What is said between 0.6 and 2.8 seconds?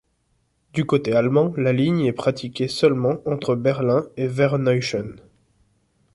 Du côté allemand, la ligne est pratiquée